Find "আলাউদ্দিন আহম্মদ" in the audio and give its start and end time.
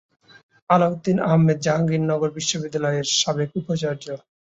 0.69-1.57